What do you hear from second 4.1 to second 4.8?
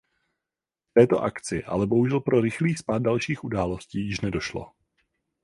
nedošlo.